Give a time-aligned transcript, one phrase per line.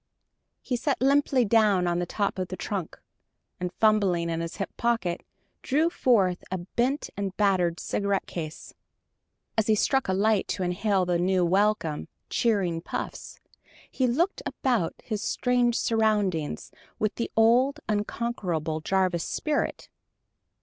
[0.63, 2.99] He sat limply down on the top of the trunk,
[3.59, 5.21] and fumbling in his hip pocket
[5.61, 8.73] drew forth a bent and battered cigarette case.
[9.59, 13.39] As he struck a light to inhale a few welcome, cheering puffs,
[13.91, 19.87] he looked about his strange surroundings with the old, unconquerable Jarvis spirit.